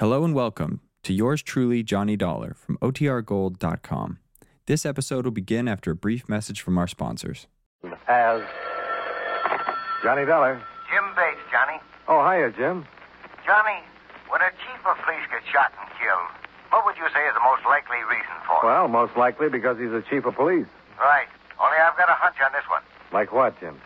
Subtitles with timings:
[0.00, 4.18] Hello and welcome to yours truly, Johnny Dollar from OTRGold.com.
[4.66, 7.46] This episode will begin after a brief message from our sponsors.
[8.10, 8.42] As
[10.02, 10.58] Johnny Dollar.
[10.90, 11.78] Jim Bates, Johnny.
[12.10, 12.82] Oh, hiya, Jim.
[13.46, 13.86] Johnny,
[14.26, 16.26] when a chief of police gets shot and killed,
[16.74, 18.66] what would you say is the most likely reason for it?
[18.66, 20.66] Well, most likely because he's a chief of police.
[20.98, 21.30] Right.
[21.62, 22.82] Only I've got a hunch on this one.
[23.14, 23.78] Like what, Jim?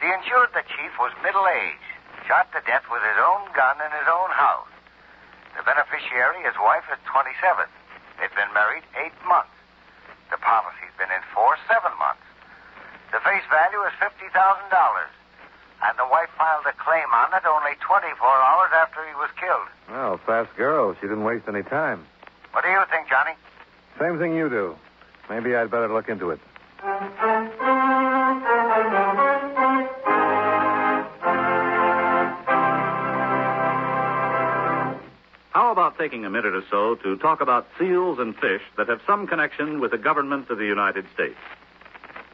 [0.00, 1.84] The insured the chief was middle aged,
[2.24, 4.71] shot to death with his own gun in his own house.
[5.56, 7.66] The beneficiary, his wife, is 27.
[8.18, 9.52] They've been married eight months.
[10.30, 12.24] The policy's been in force seven months.
[13.12, 14.32] The face value is $50,000.
[15.84, 19.68] And the wife filed a claim on it only 24 hours after he was killed.
[19.90, 20.94] Well, fast girl.
[20.94, 22.06] She didn't waste any time.
[22.52, 23.32] What do you think, Johnny?
[23.98, 24.76] Same thing you do.
[25.28, 26.40] Maybe I'd better look into it.
[36.02, 39.78] Taking a minute or so to talk about seals and fish that have some connection
[39.78, 41.38] with the government of the United States?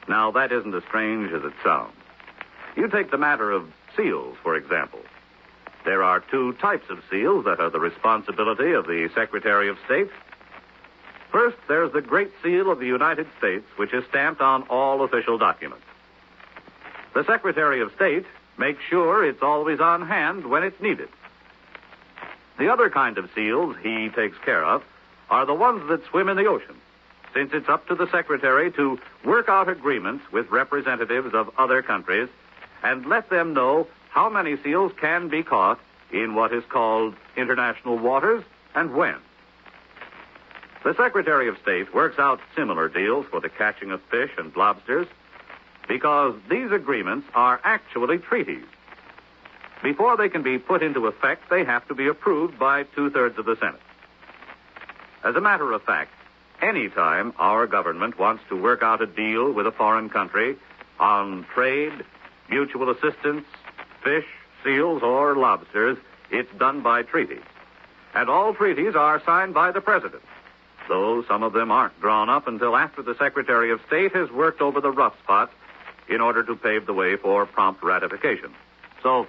[0.08, 1.92] Now, that isn't as strange as it sounds.
[2.76, 5.00] You take the matter of seals, for example.
[5.84, 10.08] There are two types of seals that are the responsibility of the Secretary of State.
[11.30, 15.36] First, there's the Great Seal of the United States, which is stamped on all official
[15.36, 15.84] documents.
[17.12, 18.24] The Secretary of State
[18.56, 21.10] makes sure it's always on hand when it's needed.
[22.58, 24.82] The other kind of seals he takes care of
[25.30, 26.74] are the ones that swim in the ocean,
[27.32, 32.28] since it's up to the Secretary to work out agreements with representatives of other countries
[32.82, 35.78] and let them know how many seals can be caught
[36.10, 38.42] in what is called international waters
[38.74, 39.16] and when.
[40.84, 45.06] The Secretary of State works out similar deals for the catching of fish and lobsters
[45.86, 48.64] because these agreements are actually treaties.
[49.82, 53.38] Before they can be put into effect, they have to be approved by two thirds
[53.38, 53.80] of the Senate.
[55.24, 56.10] As a matter of fact,
[56.60, 60.56] any time our government wants to work out a deal with a foreign country
[60.98, 62.04] on trade,
[62.48, 63.44] mutual assistance,
[64.02, 64.26] fish,
[64.64, 65.96] seals, or lobsters,
[66.30, 67.38] it's done by treaty.
[68.14, 70.22] And all treaties are signed by the President,
[70.88, 74.60] though some of them aren't drawn up until after the Secretary of State has worked
[74.60, 75.52] over the rough spots
[76.08, 78.52] in order to pave the way for prompt ratification.
[79.02, 79.28] So,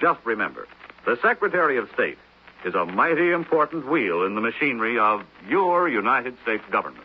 [0.00, 0.66] just remember,
[1.04, 2.18] the Secretary of State
[2.64, 7.04] is a mighty important wheel in the machinery of your United States government.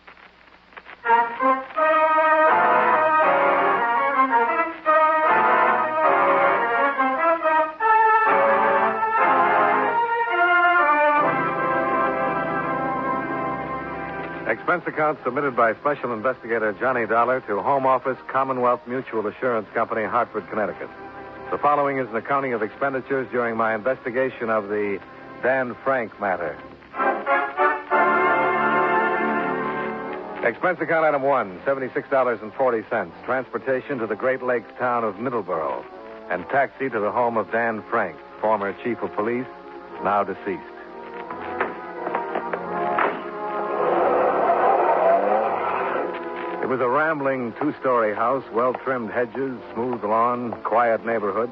[14.48, 20.06] Expense account submitted by Special Investigator Johnny Dollar to Home Office Commonwealth Mutual Assurance Company,
[20.06, 20.90] Hartford, Connecticut.
[21.52, 25.02] The following is an accounting of expenditures during my investigation of the
[25.44, 26.58] Dan Frank matter.
[30.48, 33.26] Expense account item one, $76.40.
[33.26, 35.84] Transportation to the Great Lakes town of Middleborough
[36.30, 39.46] and taxi to the home of Dan Frank, former chief of police,
[40.06, 40.64] now deceased.
[46.72, 51.50] Was a rambling two story house, well trimmed hedges, smooth lawn, quiet neighborhood,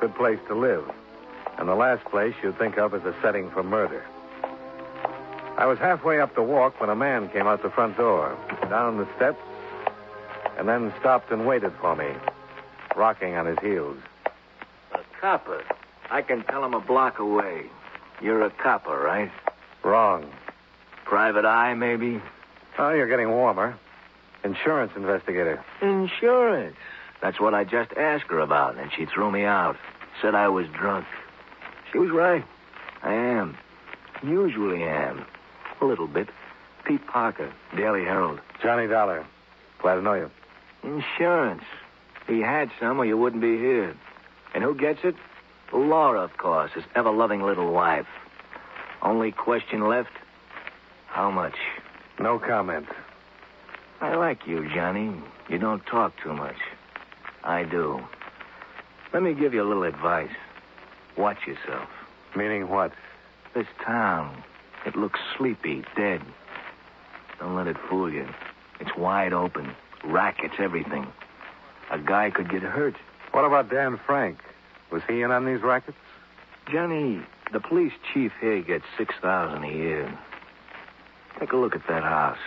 [0.00, 0.84] good place to live.
[1.56, 4.04] And the last place you'd think of as a setting for murder.
[5.56, 8.36] I was halfway up the walk when a man came out the front door,
[8.68, 9.38] down the steps,
[10.58, 12.08] and then stopped and waited for me,
[12.96, 13.98] rocking on his heels.
[14.94, 15.62] A copper.
[16.10, 17.66] I can tell him a block away.
[18.20, 19.30] You're a copper, right?
[19.84, 20.28] Wrong.
[21.04, 22.20] Private eye, maybe?
[22.80, 23.78] Oh, you're getting warmer.
[24.46, 25.64] Insurance investigator.
[25.82, 26.76] Insurance.
[27.20, 29.76] That's what I just asked her about, and she threw me out.
[30.22, 31.04] Said I was drunk.
[31.90, 32.44] She was right.
[33.02, 33.58] I am.
[34.22, 35.24] Usually am.
[35.80, 36.28] A little bit.
[36.84, 38.40] Pete Parker, Daily Herald.
[38.62, 39.26] Johnny Dollar.
[39.82, 40.30] Glad to know you.
[40.84, 41.64] Insurance.
[42.28, 43.96] He had some, or you wouldn't be here.
[44.54, 45.16] And who gets it?
[45.72, 48.06] Laura, of course, his ever loving little wife.
[49.02, 50.12] Only question left
[51.08, 51.56] how much?
[52.20, 52.86] No comment.
[54.00, 55.12] I like you, Johnny.
[55.48, 56.56] You don't talk too much.
[57.42, 58.00] I do.
[59.12, 60.34] Let me give you a little advice.
[61.16, 61.88] Watch yourself.
[62.34, 62.92] Meaning what?
[63.54, 64.42] This town,
[64.84, 66.20] it looks sleepy, dead.
[67.38, 68.28] Don't let it fool you.
[68.80, 69.74] It's wide open.
[70.04, 71.06] Rackets, everything.
[71.90, 72.96] A guy could get hurt.
[73.32, 74.38] What about Dan Frank?
[74.92, 75.96] Was he in on these rackets?
[76.70, 77.22] Johnny,
[77.52, 80.18] the police chief here gets six thousand a year.
[81.38, 82.38] Take a look at that house.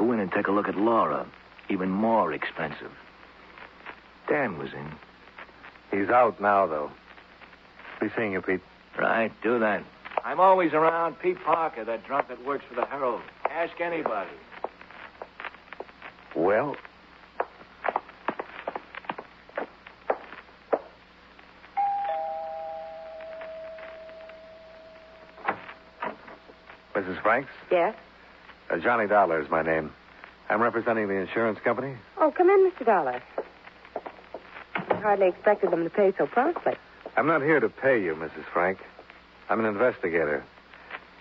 [0.00, 1.26] Go in and take a look at Laura.
[1.68, 2.90] Even more expensive.
[4.26, 4.90] Dan was in.
[5.90, 6.90] He's out now, though.
[8.00, 8.62] Be seeing you, Pete.
[8.98, 9.84] Right, do that.
[10.24, 13.20] I'm always around Pete Parker, that drunk that works for the Herald.
[13.50, 14.30] Ask anybody.
[16.34, 16.76] Well,
[26.94, 27.20] Mrs.
[27.20, 27.50] Franks?
[27.70, 27.94] Yes?
[28.70, 29.92] Uh, Johnny Dollar is my name.
[30.48, 31.94] I'm representing the insurance company.
[32.18, 32.84] Oh, come in, Mr.
[32.84, 33.22] Dollar.
[34.76, 36.74] I hardly expected them to pay so promptly.
[37.16, 38.44] I'm not here to pay you, Mrs.
[38.52, 38.78] Frank.
[39.48, 40.44] I'm an investigator.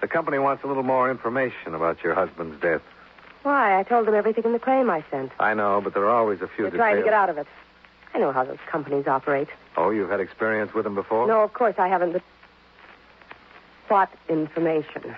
[0.01, 2.81] The company wants a little more information about your husband's death.
[3.44, 3.80] Why?
[3.80, 5.31] I told them everything in the claim I sent.
[5.40, 6.78] I know, but there are always a few They're details.
[6.78, 7.48] trying to get out of it.
[8.13, 9.48] I know how those companies operate.
[9.78, 11.28] Oh, you've had experience with them before?
[11.28, 12.13] No, of course I haven't.
[12.13, 12.24] But
[13.88, 15.16] what information?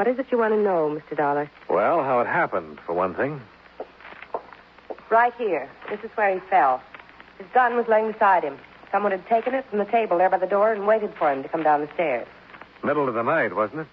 [0.00, 1.14] What is it you want to know, Mr.
[1.14, 1.50] Dollar?
[1.68, 3.38] Well, how it happened, for one thing.
[5.10, 5.68] Right here.
[5.90, 6.82] This is where he fell.
[7.36, 8.56] His gun was laying beside him.
[8.90, 11.42] Someone had taken it from the table there by the door and waited for him
[11.42, 12.26] to come down the stairs.
[12.82, 13.86] Middle of the night, wasn't it?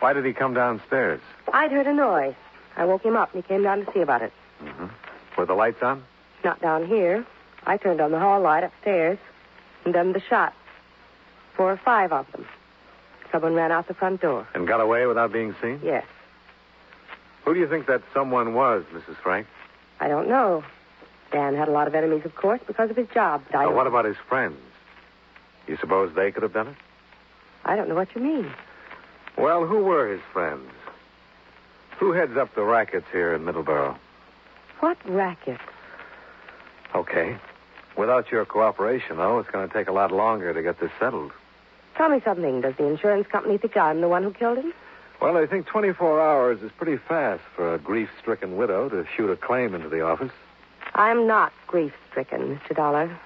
[0.00, 1.20] Why did he come downstairs?
[1.52, 2.34] I'd heard a noise.
[2.78, 4.32] I woke him up and he came down to see about it.
[4.64, 4.86] Mm-hmm.
[5.36, 6.04] Were the lights on?
[6.42, 7.26] Not down here.
[7.66, 9.18] I turned on the hall light upstairs
[9.84, 10.56] and then the shots.
[11.54, 12.46] Four or five of them.
[13.32, 14.46] Someone ran out the front door.
[14.54, 15.80] And got away without being seen?
[15.82, 16.04] Yes.
[17.44, 19.16] Who do you think that someone was, Mrs.
[19.16, 19.46] Frank?
[20.00, 20.64] I don't know.
[21.30, 23.42] Dan had a lot of enemies, of course, because of his job.
[23.52, 24.58] But Now, what about his friends?
[25.66, 26.76] You suppose they could have done it?
[27.64, 28.50] I don't know what you mean.
[29.36, 30.70] Well, who were his friends?
[31.98, 33.96] Who heads up the rackets here in Middleborough?
[34.80, 35.58] What racket?
[36.94, 37.36] Okay.
[37.96, 41.32] Without your cooperation, though, it's going to take a lot longer to get this settled.
[41.98, 42.60] Tell me something.
[42.60, 44.72] Does the insurance company think I'm the one who killed him?
[45.20, 49.28] Well, I think 24 hours is pretty fast for a grief stricken widow to shoot
[49.30, 50.30] a claim into the office.
[50.94, 52.76] I'm not grief stricken, Mr.
[52.76, 53.18] Dollar.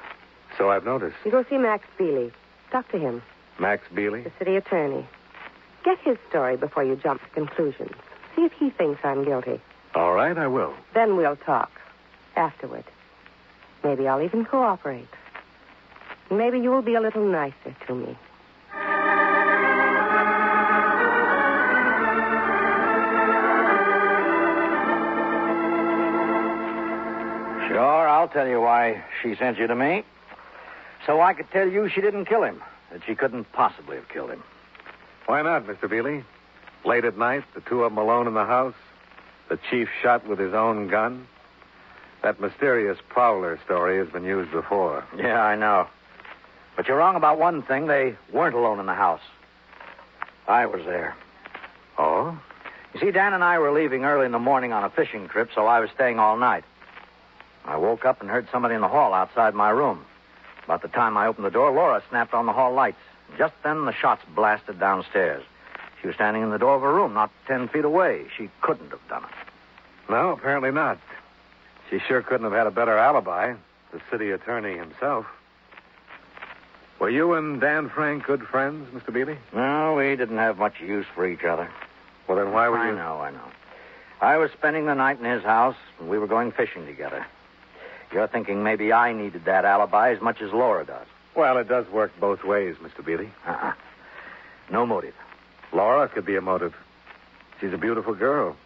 [0.56, 1.16] So I've noticed.
[1.26, 2.32] You go see Max Beeley.
[2.70, 3.20] Talk to him,
[3.58, 4.24] Max Beeley?
[4.24, 5.06] the city attorney.
[5.84, 7.92] Get his story before you jump to conclusions.
[8.34, 9.60] See if he thinks I'm guilty.
[9.94, 10.72] All right, I will.
[10.94, 11.70] Then we'll talk.
[12.36, 12.84] Afterward.
[13.84, 15.08] Maybe I'll even cooperate.
[16.30, 18.16] Maybe you will be a little nicer to me.
[28.22, 30.04] I'll tell you why she sent you to me.
[31.06, 34.30] So I could tell you she didn't kill him, that she couldn't possibly have killed
[34.30, 34.44] him.
[35.26, 35.90] Why not, Mr.
[35.90, 36.22] Beeley?
[36.84, 38.76] Late at night, the two of them alone in the house,
[39.48, 41.26] the chief shot with his own gun.
[42.22, 45.04] That mysterious prowler story has been used before.
[45.18, 45.88] Yeah, I know.
[46.76, 47.88] But you're wrong about one thing.
[47.88, 49.22] They weren't alone in the house.
[50.46, 51.16] I was there.
[51.98, 52.40] Oh?
[52.94, 55.50] You see, Dan and I were leaving early in the morning on a fishing trip,
[55.52, 56.62] so I was staying all night.
[57.64, 60.04] I woke up and heard somebody in the hall outside my room.
[60.64, 62.98] About the time I opened the door, Laura snapped on the hall lights.
[63.38, 65.42] Just then, the shots blasted downstairs.
[66.00, 68.26] She was standing in the door of her room, not ten feet away.
[68.36, 70.10] She couldn't have done it.
[70.10, 70.98] No, apparently not.
[71.88, 73.54] She sure couldn't have had a better alibi.
[73.92, 75.26] The city attorney himself.
[76.98, 79.12] Were you and Dan Frank good friends, Mr.
[79.12, 79.36] Beeley?
[79.52, 81.68] No, we didn't have much use for each other.
[82.26, 82.92] Well, then why were you.
[82.92, 83.50] I know, I know.
[84.20, 87.26] I was spending the night in his house, and we were going fishing together.
[88.12, 91.06] You're thinking maybe I needed that alibi as much as Laura does.
[91.34, 93.04] Well, it does work both ways, Mr.
[93.04, 93.30] Beatty.
[93.46, 93.72] Uh-uh.
[94.70, 95.14] No motive.
[95.72, 96.74] Laura could be a motive.
[97.60, 98.56] She's a beautiful girl.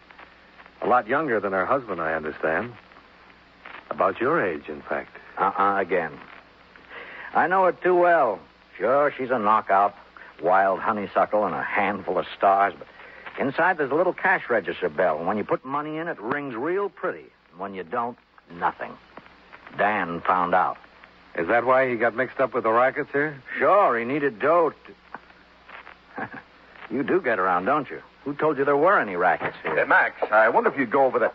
[0.81, 2.73] A lot younger than her husband, I understand.
[3.89, 5.17] About your age, in fact.
[5.37, 6.11] Uh-uh again.
[7.33, 8.39] I know it too well.
[8.77, 9.95] Sure, she's a knockout,
[10.41, 12.87] wild honeysuckle and a handful of stars, but
[13.39, 16.55] inside there's a little cash register bell, and when you put money in, it rings
[16.55, 17.25] real pretty.
[17.51, 18.17] And when you don't,
[18.51, 18.91] nothing.
[19.77, 20.77] Dan found out.
[21.37, 23.41] Is that why he got mixed up with the rackets here?
[23.59, 24.73] Sure, he needed dough.
[26.17, 26.29] To...
[26.91, 28.01] you do get around, don't you?
[28.23, 29.79] Who told you there were any rackets here?
[29.79, 31.33] Uh, Max, I wonder if you'd go over that.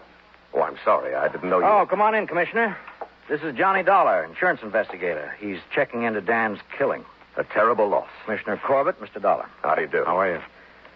[0.52, 1.14] Oh, I'm sorry.
[1.14, 1.64] I didn't know you.
[1.64, 2.76] Oh, come on in, Commissioner.
[3.28, 5.34] This is Johnny Dollar, insurance investigator.
[5.38, 7.04] He's checking into Dan's killing.
[7.36, 8.08] A terrible loss.
[8.24, 9.22] Commissioner Corbett, Mr.
[9.22, 9.48] Dollar.
[9.62, 10.04] How do you do?
[10.04, 10.40] How are you?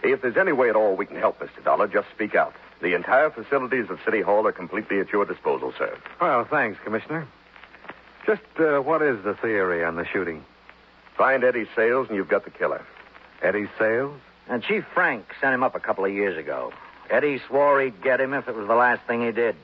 [0.02, 1.64] If there's any way at all we can help, Mr.
[1.64, 2.54] Dollar, just speak out.
[2.80, 5.96] The entire facilities of City Hall are completely at your disposal, sir.
[6.20, 7.26] Well, thanks, Commissioner.
[8.26, 10.44] Just uh, what is the theory on the shooting?
[11.16, 12.84] Find Eddie Sales, and you've got the killer.
[13.42, 14.18] Eddie Sales?
[14.48, 16.72] And Chief Frank sent him up a couple of years ago.
[17.08, 19.56] Eddie swore he'd get him if it was the last thing he did.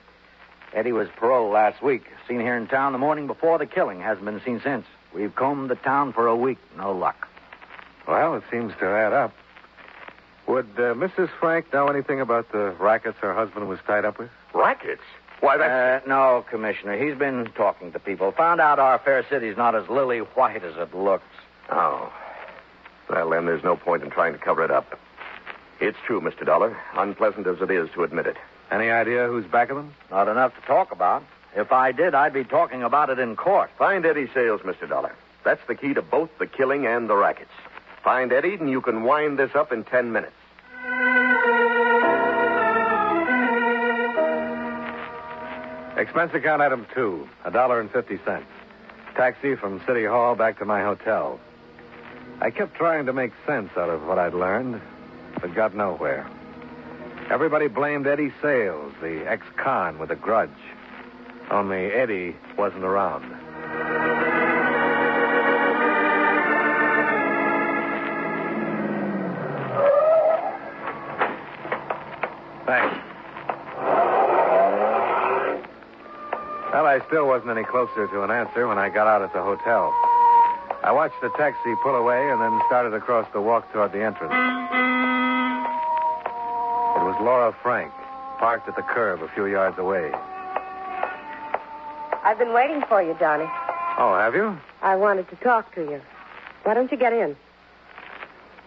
[0.72, 2.04] Eddie was paroled last week.
[2.26, 4.00] Seen here in town the morning before the killing.
[4.00, 4.86] Hasn't been seen since.
[5.14, 6.58] We've combed the town for a week.
[6.76, 7.28] No luck.
[8.08, 9.34] Well, it seems to add up.
[10.46, 11.30] Would uh, Mrs.
[11.40, 14.30] Frank know anything about the rackets her husband was tied up with?
[14.54, 15.02] Rackets?
[15.40, 16.04] Why, that's.
[16.04, 16.96] Uh, no, Commissioner.
[16.96, 18.30] He's been talking to people.
[18.32, 21.24] Found out our fair city's not as lily white as it looks.
[21.70, 22.12] Oh.
[23.08, 24.98] Well, then there's no point in trying to cover it up.
[25.80, 26.46] It's true, Mr.
[26.46, 28.36] Dollar, unpleasant as it is to admit it.
[28.70, 29.92] Any idea who's back of them?
[30.10, 31.24] Not enough to talk about.
[31.54, 33.70] If I did, I'd be talking about it in court.
[33.76, 34.88] Find Eddie Sales, Mr.
[34.88, 35.14] Dollar.
[35.44, 37.50] That's the key to both the killing and the rackets.
[38.04, 40.34] Find Eddie, and you can wind this up in ten minutes.
[45.96, 48.46] Expense account item two, a dollar and fifty cents.
[49.14, 51.38] Taxi from City Hall back to my hotel.
[52.40, 54.80] I kept trying to make sense out of what I'd learned,
[55.40, 56.26] but got nowhere.
[57.30, 60.50] Everybody blamed Eddie Sales, the ex-con with a grudge.
[61.50, 64.31] Only Eddie wasn't around.
[77.12, 79.92] Still wasn't any closer to an answer when I got out at the hotel.
[80.82, 84.32] I watched the taxi pull away and then started across the walk toward the entrance.
[86.96, 87.92] It was Laura Frank,
[88.38, 90.10] parked at the curb a few yards away.
[92.24, 93.44] I've been waiting for you, Johnny.
[93.98, 94.58] Oh, have you?
[94.80, 96.00] I wanted to talk to you.
[96.62, 97.36] Why don't you get in?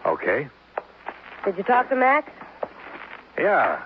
[0.06, 0.48] Okay.
[1.44, 2.30] Did you talk to Max?
[3.36, 3.82] Yeah.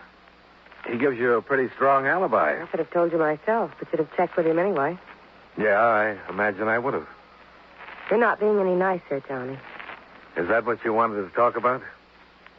[0.90, 2.60] He gives you a pretty strong alibi.
[2.60, 4.98] I could have told you myself, but you'd have checked with him anyway.
[5.56, 7.06] Yeah, I imagine I would have.
[8.10, 9.56] You're not being any nicer, Johnny.
[10.36, 11.80] Is that what you wanted to talk about?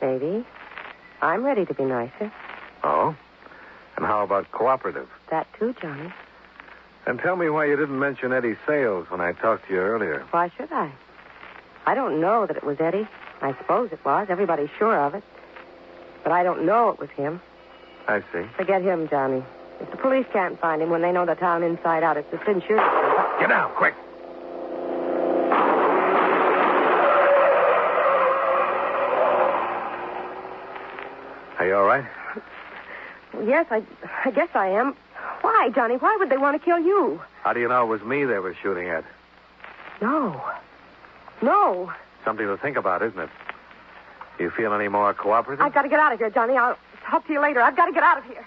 [0.01, 0.45] Maybe.
[1.21, 2.31] I'm ready to be nicer.
[2.83, 3.15] Oh?
[3.97, 5.09] And how about cooperative?
[5.29, 6.13] That too, Johnny.
[7.05, 10.25] And tell me why you didn't mention Eddie Sales when I talked to you earlier.
[10.31, 10.91] Why should I?
[11.85, 13.07] I don't know that it was Eddie.
[13.41, 14.27] I suppose it was.
[14.29, 15.23] Everybody's sure of it.
[16.23, 17.41] But I don't know it was him.
[18.11, 18.45] I see.
[18.57, 19.41] Forget him, Johnny.
[19.79, 22.39] If the police can't find him when they know the town inside out, it's the
[22.45, 22.65] cinch.
[22.67, 23.95] Get out, quick.
[31.57, 32.05] Are you all right?
[33.45, 33.81] Yes, I,
[34.25, 34.95] I guess I am.
[35.41, 35.95] Why, Johnny?
[35.95, 37.21] Why would they want to kill you?
[37.43, 39.05] How do you know it was me they were shooting at?
[40.01, 40.41] No.
[41.41, 41.91] No.
[42.25, 43.29] Something to think about, isn't it?
[44.37, 45.63] Do you feel any more cooperative?
[45.63, 46.57] I've got to get out of here, Johnny.
[46.57, 46.77] I'll
[47.09, 47.61] talk to you later.
[47.61, 48.45] I've got to get out of here.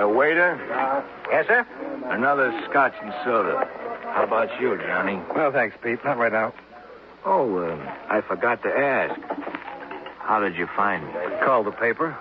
[0.00, 0.56] Uh, waiter?
[1.30, 1.66] Yes, sir?
[2.10, 3.68] Another scotch and soda.
[4.04, 5.20] How about you, Johnny?
[5.34, 5.98] Well, thanks, Pete.
[6.04, 6.54] Not right now.
[7.24, 7.76] Oh, uh,
[8.08, 9.20] I forgot to ask.
[10.18, 11.12] How did you find me?
[11.44, 12.16] Called the paper.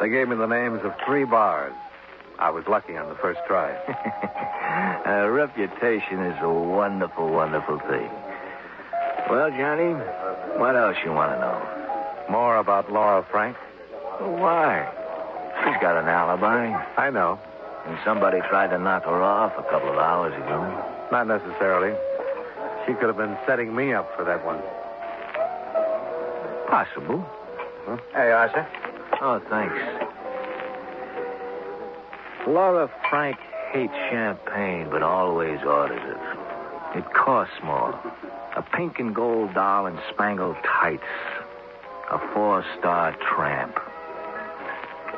[0.00, 1.74] They gave me the names of three bars.
[2.38, 3.70] I was lucky on the first try.
[5.06, 8.10] A uh, reputation is a wonderful, wonderful thing.
[9.30, 9.94] Well, Johnny,
[10.58, 12.26] what else you want to know?
[12.30, 13.56] More about Laura Frank?
[14.18, 14.88] Why?
[15.62, 16.72] She's got an alibi.
[16.96, 17.38] I know.
[17.86, 21.08] And somebody tried to knock her off a couple of hours ago.
[21.12, 21.96] Not necessarily.
[22.86, 24.60] She could have been setting me up for that one.
[26.68, 27.24] Possible.
[27.86, 27.96] Huh?
[28.12, 28.66] Hey, Arthur.
[29.20, 30.03] Oh, thanks.
[32.46, 33.38] Laura Frank
[33.72, 36.98] hates champagne, but always orders it.
[36.98, 37.98] It costs more.
[38.54, 41.02] A pink and gold doll in spangled tights.
[42.10, 43.78] A four-star tramp.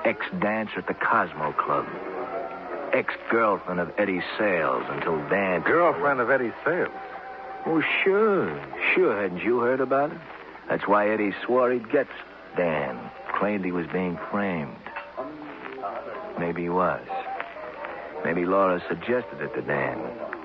[0.05, 1.85] Ex-dancer at the Cosmo Club.
[2.93, 5.63] Ex-girlfriend of Eddie Sales until Dan...
[5.63, 6.89] Girlfriend of Eddie Sales.
[7.67, 8.59] Oh, sure.
[8.95, 10.19] Sure, hadn't you heard about it?
[10.69, 12.07] That's why Eddie swore he'd get
[12.57, 12.99] Dan.
[13.35, 14.77] Claimed he was being framed.
[16.39, 17.03] Maybe he was.
[18.25, 19.99] Maybe Laura suggested it to Dan.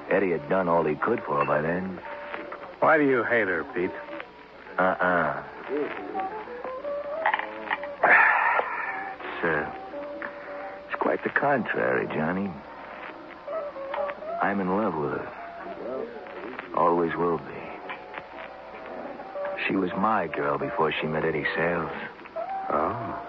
[0.10, 2.00] Eddie had done all he could for her by then.
[2.80, 3.92] Why do you hate her, Pete?
[4.78, 5.44] Uh-uh.
[8.04, 9.72] It's, uh,
[10.88, 12.52] it's quite the contrary, Johnny.
[14.42, 15.28] I'm in love with her.
[16.76, 17.44] Always will be.
[19.68, 21.92] She was my girl before she met Eddie Sales.
[22.70, 23.20] Oh.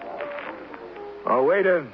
[1.27, 1.87] Oh, waiter.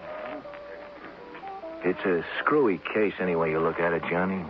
[1.89, 4.45] It's a screwy case any way you look at it, Johnny.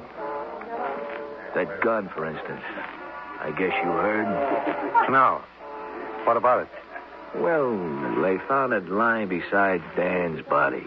[1.55, 2.63] That gun, for instance.
[3.41, 4.27] I guess you heard.
[5.09, 5.41] No.
[6.25, 6.69] What about it?
[7.37, 7.71] Well,
[8.23, 10.83] they found it lying beside Dan's body.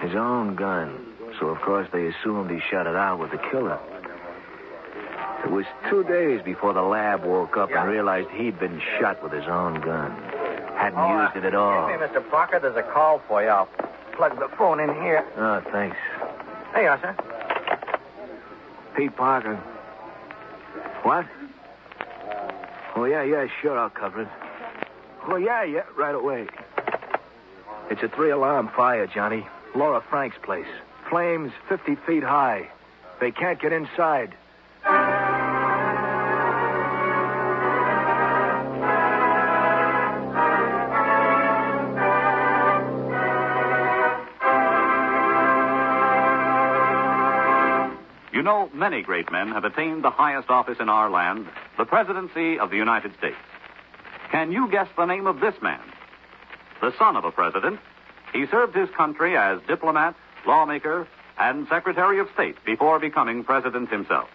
[0.00, 1.12] His own gun.
[1.38, 3.78] So, of course, they assumed he shot it out with the killer.
[5.44, 9.32] It was two days before the lab woke up and realized he'd been shot with
[9.32, 10.10] his own gun.
[10.74, 11.86] Hadn't Oh, used it at all.
[11.90, 12.30] Excuse me, Mr.
[12.30, 12.58] Parker.
[12.60, 13.48] There's a call for you.
[13.50, 13.68] I'll
[14.16, 15.24] plug the phone in here.
[15.36, 15.96] Oh, thanks.
[16.74, 17.16] Hey, Arthur.
[18.96, 19.56] Pete Parker.
[21.02, 21.26] What?
[22.96, 24.28] Oh, yeah, yeah, sure, I'll cover it.
[25.26, 26.46] Oh, yeah, yeah, right away.
[27.90, 29.46] It's a three alarm fire, Johnny.
[29.74, 30.66] Laura Frank's place.
[31.10, 32.68] Flames 50 feet high.
[33.20, 34.34] They can't get inside.
[48.44, 51.46] Know, many great men have attained the highest office in our land,
[51.76, 53.36] the presidency of the United States.
[54.30, 55.80] Can you guess the name of this man?
[56.80, 57.80] The son of a president,
[58.32, 60.14] he served his country as diplomat,
[60.46, 61.08] lawmaker,
[61.38, 64.28] and Secretary of State before becoming president himself.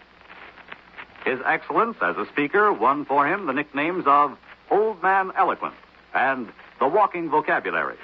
[1.24, 4.36] His excellence as a speaker won for him the nicknames of
[4.70, 5.74] Old Man Eloquent
[6.14, 6.48] and
[6.78, 7.96] the Walking Vocabulary.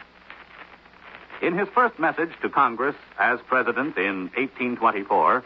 [1.42, 5.44] In his first message to Congress as president in 1824,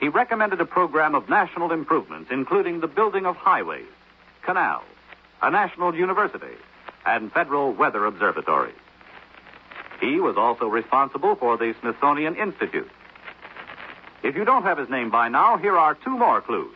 [0.00, 3.86] he recommended a program of national improvements, including the building of highways,
[4.42, 4.84] canals,
[5.42, 6.56] a national university,
[7.04, 8.74] and federal weather observatories.
[10.00, 12.90] He was also responsible for the Smithsonian Institute.
[14.22, 16.74] If you don't have his name by now, here are two more clues.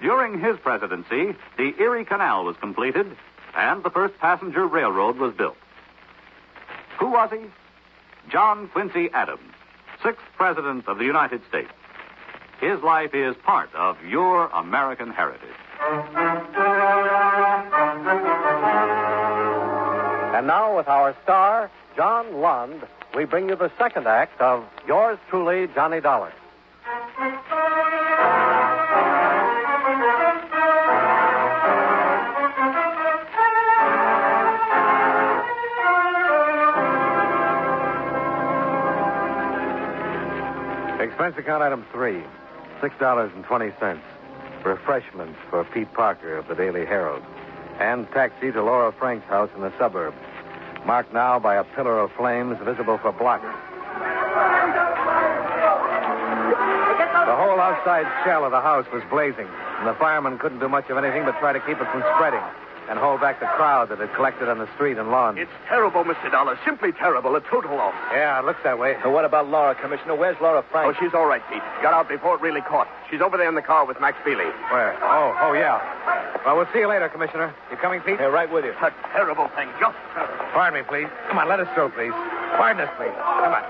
[0.00, 3.06] During his presidency, the Erie Canal was completed
[3.54, 5.56] and the first passenger railroad was built.
[6.98, 7.46] Who was he?
[8.30, 9.54] John Quincy Adams,
[10.02, 11.70] sixth president of the United States.
[12.60, 15.40] His life is part of your American heritage.
[20.34, 22.82] And now, with our star, John Lund,
[23.14, 26.32] we bring you the second act of Yours Truly, Johnny Dollar.
[41.00, 42.22] Expense account item three,
[42.80, 44.02] six dollars and twenty cents.
[44.64, 47.22] Refreshments for Pete Parker of the Daily Herald,
[47.78, 50.16] and taxi to Laura Frank's house in the suburbs,
[50.84, 53.44] marked now by a pillar of flames visible for blocks.
[57.26, 59.48] The whole outside shell of the house was blazing,
[59.78, 62.42] and the firemen couldn't do much of anything but try to keep it from spreading
[62.88, 65.38] and hold back the crowd that had collected on the street and lawn.
[65.38, 66.30] It's terrible, Mr.
[66.30, 66.58] Dollar.
[66.64, 67.34] Simply terrible.
[67.34, 67.94] A total loss.
[68.12, 68.96] Yeah, it looks that way.
[69.02, 70.14] So what about Laura, Commissioner?
[70.14, 70.94] Where's Laura Frank?
[70.94, 71.62] Oh, she's all right, Pete.
[71.82, 72.88] Got out before it really caught.
[73.10, 74.50] She's over there in the car with Max Bealey.
[74.70, 74.94] Where?
[75.02, 75.82] Oh, oh, yeah.
[76.44, 77.54] Well, we'll see you later, Commissioner.
[77.70, 78.16] You coming, Pete?
[78.20, 78.72] Yeah, right with you.
[78.72, 79.68] A terrible thing.
[79.80, 80.44] Just terrible.
[80.54, 81.08] Pardon me, please.
[81.28, 82.14] Come on, let us through, please.
[82.54, 83.14] Pardon us, please.
[83.42, 83.64] Come on.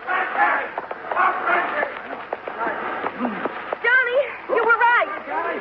[3.81, 4.21] Johnny,
[4.53, 5.09] you were right.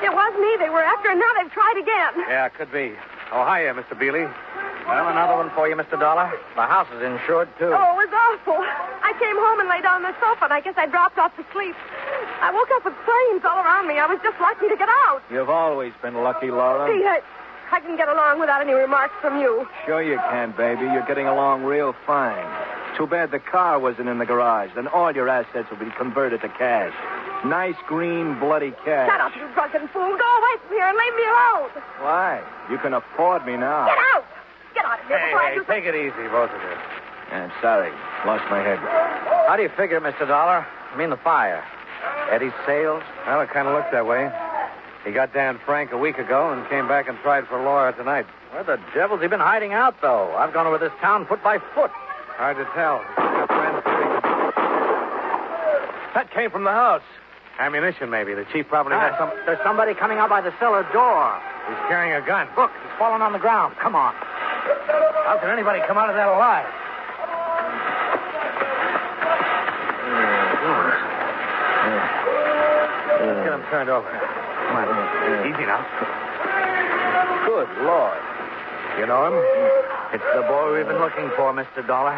[0.03, 2.25] It was me they were after, and now they've tried again.
[2.27, 2.93] Yeah, could be.
[3.35, 3.99] Oh, hiya, uh, Mr.
[3.99, 4.23] Bealey.
[4.87, 5.99] Well, another one for you, Mr.
[5.99, 6.31] Dollar.
[6.55, 7.67] The house is insured, too.
[7.67, 8.55] Oh, it was awful.
[8.55, 11.35] I came home and lay down on the sofa, and I guess I dropped off
[11.35, 11.75] to sleep.
[12.39, 13.99] I woke up with flames all around me.
[13.99, 15.19] I was just lucky to get out.
[15.29, 16.87] You've always been lucky, Laura.
[16.87, 17.19] See, I,
[17.75, 19.67] I can get along without any remarks from you.
[19.85, 20.87] Sure you can, baby.
[20.87, 22.47] You're getting along real fine.
[22.97, 24.69] Too bad the car wasn't in the garage.
[24.75, 26.93] Then all your assets will be converted to cash.
[27.45, 29.09] Nice green bloody cash.
[29.09, 30.15] Shut up, you drunken fool.
[30.15, 31.69] Go away from here and leave me alone.
[31.99, 32.41] Why?
[32.71, 33.85] You can afford me now.
[33.85, 34.25] Get out.
[34.73, 36.75] Get out of here Hey, before I hey, do take it easy, both of you.
[37.35, 37.91] I'm sorry.
[38.25, 38.79] Lost my head.
[39.47, 40.27] How do you figure, Mr.
[40.27, 40.65] Dollar?
[40.93, 41.63] I mean the fire.
[42.31, 43.03] Eddie's sales?
[43.27, 44.31] Well, it kind of looks that way.
[45.05, 48.25] He got Dan Frank a week ago and came back and tried for Laura tonight.
[48.51, 50.33] Where the devil's he been hiding out, though?
[50.35, 51.91] I've gone over this town foot by foot.
[52.37, 52.99] Hard to tell.
[53.17, 54.25] Your friend said he could-
[56.15, 57.01] That came from the house.
[57.59, 58.33] Ammunition, maybe.
[58.33, 61.31] The chief probably Ah, has some, there's somebody coming out by the cellar door.
[61.69, 62.47] He's carrying a gun.
[62.57, 63.75] Look, he's fallen on the ground.
[63.79, 64.13] Come on.
[65.25, 66.65] How can anybody come out of that alive?
[73.25, 74.07] Let's get him turned over.
[74.09, 74.87] Come on.
[75.47, 75.81] Easy now.
[77.45, 78.19] Good Lord.
[78.99, 79.84] You know him?
[80.15, 81.85] It's the boy we've been looking for, Mr.
[81.85, 82.17] Dollar.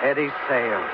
[0.00, 0.90] Eddie Sales.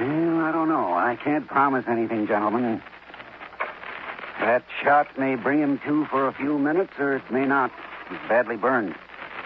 [0.00, 0.94] Well, I don't know.
[0.94, 2.82] I can't promise anything, gentlemen.
[4.40, 7.70] That shot may bring him to for a few minutes, or it may not.
[8.08, 8.94] He's badly burned.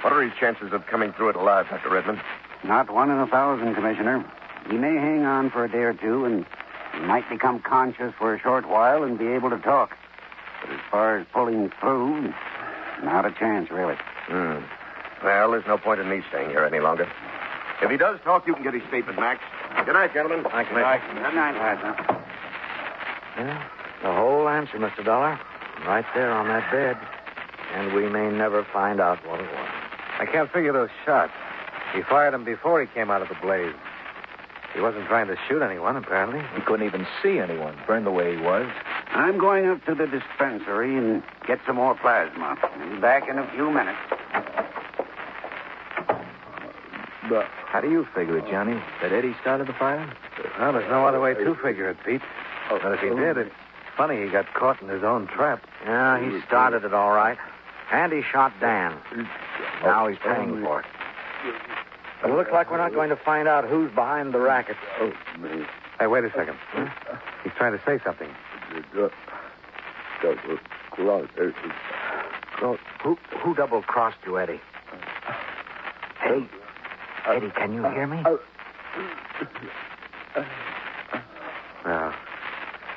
[0.03, 1.89] What are his chances of coming through it alive, Dr.
[1.89, 2.21] Redmond?
[2.63, 4.25] Not one in a thousand, Commissioner.
[4.71, 6.47] He may hang on for a day or two, and
[6.97, 9.97] he might become conscious for a short while and be able to talk.
[10.63, 12.33] But as far as pulling through,
[13.03, 13.97] not a chance, really.
[14.27, 14.59] Hmm.
[15.23, 17.09] Well, there's no point in me staying here any longer.
[17.83, 19.43] If he does talk, you can get his statement, Max.
[19.85, 20.45] Good night, gentlemen.
[20.51, 20.97] Thanks, Commissioner.
[21.21, 21.55] Good night.
[23.37, 23.69] Yeah,
[24.03, 25.05] the whole answer, Mr.
[25.05, 25.39] Dollar.
[25.87, 26.97] Right there on that bed.
[27.75, 29.69] And we may never find out what it was.
[30.19, 31.33] I can't figure those shots.
[31.93, 33.75] He fired them before he came out of the blaze.
[34.75, 36.43] He wasn't trying to shoot anyone, apparently.
[36.55, 38.71] He couldn't even see anyone, burned the way he was.
[39.11, 42.59] I'm going up to the dispensary and get some more plasma.
[42.63, 43.99] I'll be back in a few minutes.
[47.29, 48.81] But How do you figure it, Johnny?
[49.03, 50.13] That Eddie started the fire?
[50.59, 52.23] Well, there's no other way to figure it, Pete.
[52.71, 53.51] But if he did, it's
[53.97, 55.65] funny he got caught in his own trap.
[55.85, 57.39] Yeah, he started it all right.
[57.93, 58.97] And he shot Dan.
[59.83, 60.87] Now he's paying for it.
[62.23, 64.77] But it looks like we're not going to find out who's behind the racket.
[65.99, 66.57] Hey, wait a second.
[67.45, 68.29] He's trying to say something.
[73.03, 74.61] Who, who double crossed you, Eddie?
[76.25, 76.49] Eddie,
[77.29, 78.23] Eddie, can you hear me?
[81.85, 82.13] No.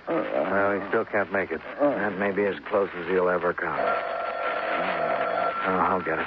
[0.07, 1.61] Well, he still can't make it.
[1.79, 3.77] That may be as close as he'll ever come.
[3.77, 6.25] Oh, I'll get it.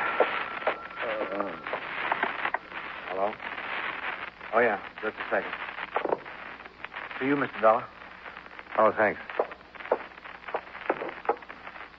[3.09, 3.33] Hello?
[4.55, 5.53] Oh, yeah, just a second.
[7.19, 7.61] For you, Mr.
[7.61, 7.85] Dollar.
[8.79, 9.21] Oh, thanks.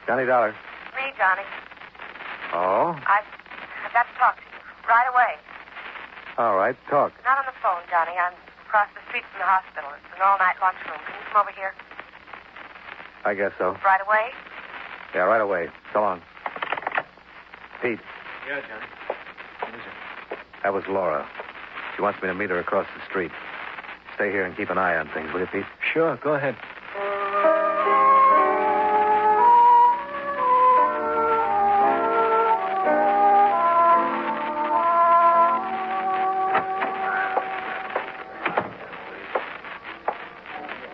[0.06, 0.52] Johnny Dollar.
[0.96, 1.42] Me, Johnny.
[2.54, 2.94] Oh?
[3.08, 3.26] I've,
[3.86, 4.88] I've got to talk to you.
[4.90, 5.34] Right away.
[6.38, 7.14] All right, talk.
[7.26, 8.12] Not on the phone, Johnny.
[8.18, 8.34] I'm
[8.68, 9.90] across the street from the hospital.
[9.98, 11.00] It's an all-night lunchroom.
[11.06, 11.74] Can you come over here?
[13.26, 13.78] I guess so.
[13.86, 14.30] Right away?
[15.16, 15.70] Yeah, right away.
[15.94, 16.22] So long.
[17.82, 18.00] Pete,
[18.48, 18.86] Yeah, Johnny.
[19.60, 20.38] What is it?
[20.64, 21.28] That was Laura.
[21.96, 23.32] She wants me to meet her across the street.
[24.16, 25.66] Stay here and keep an eye on things, will you, Pete?
[25.94, 26.56] Sure, go ahead.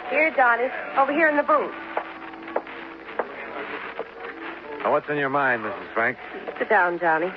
[0.10, 0.68] Here, Johnny.
[0.98, 1.72] Over here in the booth.
[4.84, 5.94] Now, what's in your mind, Mrs.
[5.94, 6.18] Frank?
[6.58, 7.32] Sit down, Johnny.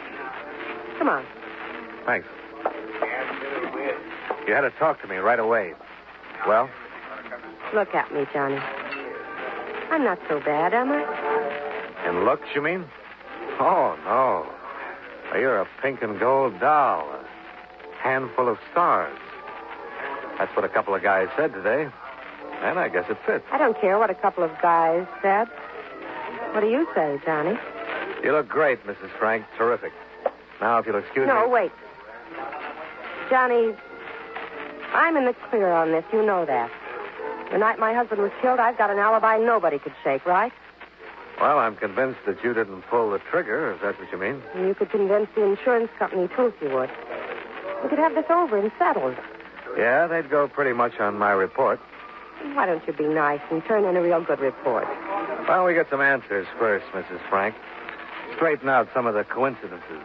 [0.99, 1.25] Come on.
[2.07, 2.27] Thanks.
[4.47, 5.75] You had to talk to me right away.
[6.47, 6.69] Well,
[7.75, 8.59] Look at me, Johnny.
[9.91, 12.09] I'm not so bad, am I?
[12.09, 12.85] in looks, you mean?
[13.61, 14.47] Oh, no.
[15.39, 17.09] You're a pink and gold doll.
[17.09, 17.25] A
[18.03, 19.17] handful of stars.
[20.39, 21.89] That's what a couple of guys said today.
[22.63, 23.45] And I guess it fits.
[23.51, 25.49] I don't care what a couple of guys said.
[26.53, 27.59] What do you say, Johnny?
[28.23, 29.11] You look great, Mrs.
[29.19, 29.47] Frank.
[29.57, 29.93] Terrific.
[30.61, 31.41] Now, if you'll excuse no, me.
[31.41, 31.73] No, wait.
[33.31, 33.75] Johnny,
[34.95, 36.05] I'm in the clear on this.
[36.13, 36.71] You know that.
[37.51, 40.53] The night my husband was killed, I've got an alibi nobody could shake, right?
[41.41, 44.43] Well, I'm convinced that you didn't pull the trigger, if that's what you mean.
[44.57, 46.91] You could convince the insurance company, too, if you would.
[47.83, 49.17] We could have this over and settled.
[49.77, 51.81] Yeah, they'd go pretty much on my report.
[52.55, 54.87] Why don't you be nice and turn in a real good report?
[55.49, 57.21] Well, we get some answers first, Mrs.
[57.29, 57.55] Frank.
[58.37, 60.03] Straighten out some of the coincidences.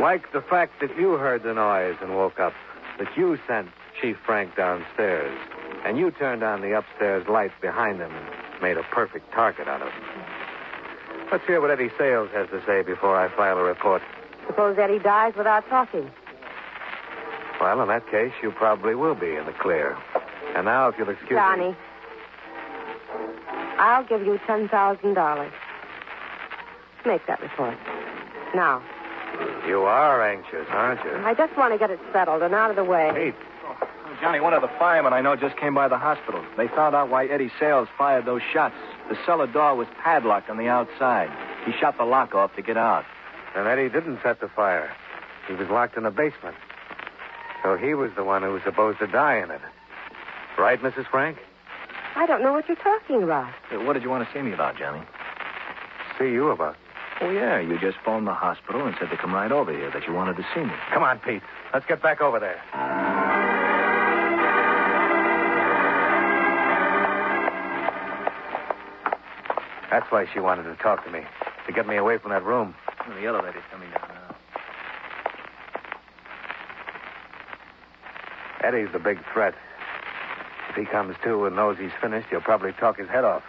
[0.00, 2.54] Like the fact that you heard the noise and woke up,
[2.98, 3.68] that you sent
[4.00, 5.36] Chief Frank downstairs,
[5.84, 9.82] and you turned on the upstairs lights behind him and made a perfect target out
[9.82, 10.02] of him.
[11.30, 14.02] Let's hear what Eddie Sales has to say before I file a report.
[14.46, 16.10] Suppose Eddie dies without talking.
[17.60, 19.96] Well, in that case, you probably will be in the clear.
[20.54, 21.36] And now, if you'll excuse me.
[21.36, 21.76] Johnny,
[23.78, 25.50] I'll give you $10,000.
[27.06, 27.78] Make that report.
[28.54, 28.82] Now,
[29.66, 31.14] You are anxious, aren't you?
[31.24, 33.10] I just want to get it settled and out of the way.
[33.14, 33.34] Pete,
[34.20, 36.44] Johnny, one of the firemen I know just came by the hospital.
[36.56, 38.74] They found out why Eddie Sales fired those shots.
[39.08, 41.30] The cellar door was padlocked on the outside.
[41.64, 43.04] He shot the lock off to get out.
[43.56, 44.90] and Eddie didn't set the fire.
[45.48, 46.56] He was locked in the basement.
[47.62, 49.60] So he was the one who was supposed to die in it.
[50.58, 51.06] Right, Mrs.
[51.10, 51.38] Frank?
[52.16, 53.52] I don't know what you're talking about.
[53.72, 55.02] Uh, What did you want to see me about, Johnny?
[56.18, 56.76] See you about.
[57.22, 57.60] Oh, yeah.
[57.60, 60.36] You just phoned the hospital and said to come right over here, that you wanted
[60.38, 60.72] to see me.
[60.92, 61.40] Come on, Pete.
[61.72, 62.60] Let's get back over there.
[69.88, 71.20] That's why she wanted to talk to me,
[71.66, 72.74] to get me away from that room.
[73.06, 74.36] The elevator's coming down now.
[78.64, 79.54] Eddie's the big threat.
[80.70, 83.44] If he comes to and knows he's finished, he'll probably talk his head off.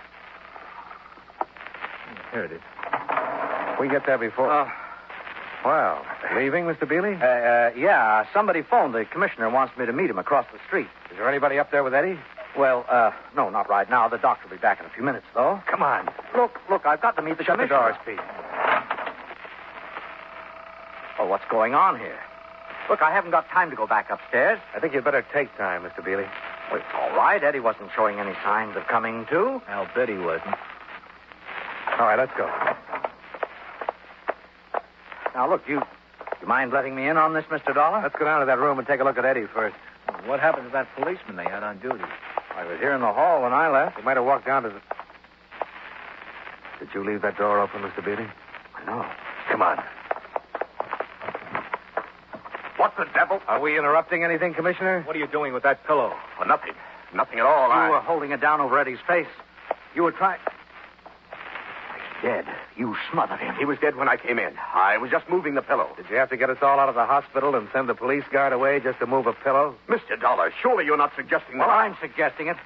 [2.31, 2.61] Here it is.
[3.79, 4.49] We get there before.
[4.51, 4.69] Uh,
[5.65, 6.05] well,
[6.35, 6.83] leaving, Mr.
[6.87, 7.19] Bealey?
[7.21, 8.93] uh, uh, yeah, somebody phoned.
[8.93, 10.87] The commissioner wants me to meet him across the street.
[11.11, 12.19] Is there anybody up there with Eddie?
[12.57, 14.07] Well, uh, no, not right now.
[14.09, 15.61] The doctor will be back in a few minutes, though.
[15.69, 16.09] Come on.
[16.35, 17.79] Look, look, I've got to meet the Shut the commissioner.
[17.79, 18.19] doors, Pete.
[21.19, 22.17] Oh, what's going on here?
[22.89, 24.59] Look, I haven't got time to go back upstairs.
[24.75, 25.99] I think you'd better take time, Mr.
[26.05, 26.27] Bealey.
[26.69, 27.41] Well, it's all right.
[27.43, 29.61] Eddie wasn't showing any signs of coming to.
[29.69, 30.55] I'll bet he wasn't.
[31.97, 32.49] All right, let's go.
[35.33, 35.81] Now, look, you,
[36.41, 37.73] you mind letting me in on this, Mr.
[37.73, 38.01] Dollar?
[38.01, 39.75] Let's go down to that room and take a look at Eddie first.
[40.25, 42.03] What happened to that policeman they had on duty?
[42.55, 43.97] I was here in the hall when I left.
[43.97, 44.81] He might have walked down to the.
[46.79, 48.05] Did you leave that door open, Mr.
[48.05, 48.27] Beatty?
[48.75, 49.05] I know.
[49.49, 49.83] Come on.
[52.77, 53.41] What the devil?
[53.47, 55.01] Are we interrupting anything, Commissioner?
[55.03, 56.13] What are you doing with that pillow?
[56.37, 56.73] Well, nothing.
[57.13, 57.67] Nothing at all.
[57.69, 57.89] You I...
[57.89, 59.27] were holding it down over Eddie's face.
[59.95, 60.39] You were trying.
[62.23, 62.45] He's dead.
[62.77, 63.55] You smothered him.
[63.55, 64.53] He was dead when I came in.
[64.73, 65.89] I was just moving the pillow.
[65.97, 68.23] Did you have to get us all out of the hospital and send the police
[68.31, 69.75] guard away just to move a pillow?
[69.89, 70.19] Mr.
[70.19, 71.67] Dollar, surely you're not suggesting that.
[71.67, 71.77] Well.
[71.77, 72.57] I'm suggesting it.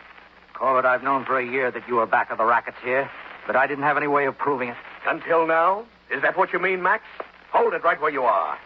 [0.53, 3.09] Corbett, I've known for a year that you were back of the rackets here,
[3.45, 4.77] but I didn't have any way of proving it.
[5.07, 5.85] Until now?
[6.11, 7.03] Is that what you mean, Max?
[7.51, 8.57] Hold it right where you are.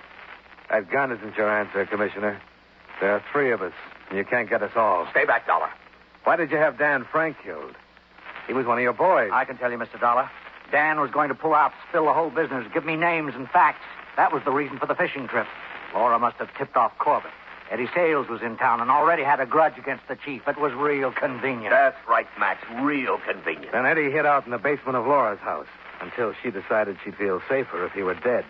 [0.69, 2.39] That gun isn't your answer, Commissioner.
[2.99, 3.73] There are three of us,
[4.09, 5.07] and you can't get us all.
[5.11, 5.69] Stay back, Dollar.
[6.23, 7.75] Why did you have Dan Frank killed?
[8.47, 9.29] He was one of your boys.
[9.33, 9.99] I can tell you, Mr.
[9.99, 10.29] Dollar.
[10.71, 13.83] Dan was going to pull out, spill the whole business, give me names and facts.
[14.17, 15.47] That was the reason for the fishing trip.
[15.93, 17.31] Laura must have tipped off Corbett.
[17.69, 20.41] Eddie Sales was in town and already had a grudge against the chief.
[20.47, 21.69] It was real convenient.
[21.71, 22.59] That's right, Max.
[22.81, 23.71] Real convenient.
[23.71, 25.67] Then Eddie hid out in the basement of Laura's house
[26.01, 28.43] until she decided she'd feel safer if he were dead.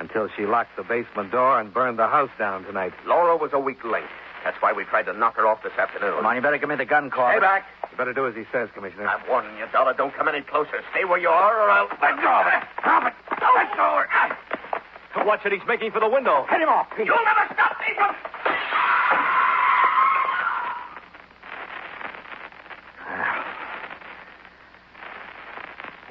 [0.00, 2.92] Until she locked the basement door and burned the house down tonight.
[3.06, 4.06] Laura was a weak link.
[4.42, 6.16] That's why we tried to knock her off this afternoon.
[6.16, 7.40] Come on, you better give me the gun, Stay Corbett.
[7.40, 7.64] back.
[7.94, 9.06] You better do as he says, Commissioner.
[9.06, 9.94] I'm warning you, Dollar.
[9.94, 10.82] Don't come any closer.
[10.90, 11.86] Stay where you are, or I'll.
[12.02, 12.66] Let go of it.
[12.80, 13.14] Stop it.
[13.30, 15.24] Let go of it.
[15.24, 15.52] Watch it.
[15.52, 16.44] He's making for the window.
[16.50, 17.06] Hit him off, Pete.
[17.06, 18.16] You'll never stop me from.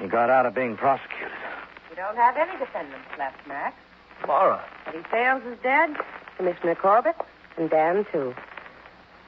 [0.00, 1.36] He got out of being prosecuted.
[1.90, 3.76] You don't have any defendants left, Max.
[4.26, 4.64] Laura.
[4.86, 5.94] Eddie Sales is dead,
[6.38, 7.16] Commissioner Corbett,
[7.58, 8.34] and Dan, too.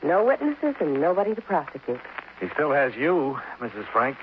[0.03, 2.01] No witnesses and nobody to prosecute.
[2.41, 3.87] He still has you, Mrs.
[3.93, 4.19] Frank.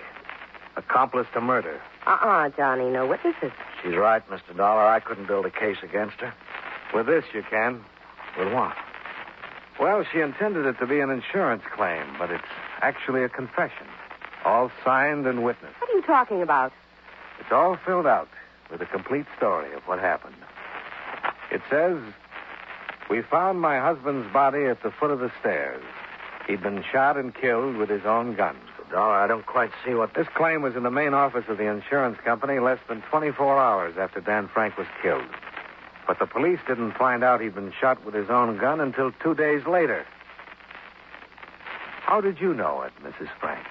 [0.76, 1.80] Accomplice to murder.
[2.06, 3.52] Uh-uh, Johnny, no witnesses.
[3.82, 4.56] She's right, Mr.
[4.56, 4.86] Dollar.
[4.88, 6.34] I couldn't build a case against her.
[6.94, 7.84] With this, you can.
[8.38, 8.76] With what?
[9.80, 12.44] Well, she intended it to be an insurance claim, but it's
[12.82, 13.88] actually a confession.
[14.46, 15.76] All signed and witnessed.
[15.80, 16.72] What are you talking about?
[17.40, 18.30] It's all filled out
[18.72, 20.36] with a complete story of what happened.
[21.52, 21.98] It says,
[23.10, 25.84] We found my husband's body at the foot of the stairs.
[26.48, 28.56] He'd been shot and killed with his own gun.
[28.56, 28.92] Mr.
[28.92, 30.14] Dollar, I don't quite see what.
[30.14, 33.98] This claim was in the main office of the insurance company less than 24 hours
[33.98, 35.26] after Dan Frank was killed.
[36.06, 39.36] But the police didn't find out he'd been shot with his own gun until two
[39.36, 40.06] days later.
[42.02, 43.30] How did you know it, Mrs.
[43.40, 43.66] Frank?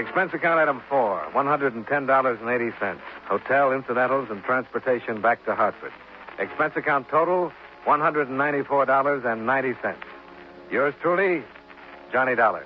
[0.00, 2.98] Expense account item four, $110.80.
[3.26, 5.92] Hotel, incidentals, and transportation back to Hartford.
[6.38, 7.52] Expense account total,
[7.84, 9.96] $194.90.
[10.70, 11.44] Yours truly,
[12.10, 12.64] Johnny Dollar.